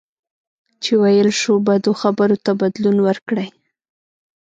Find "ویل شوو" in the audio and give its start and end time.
1.01-1.63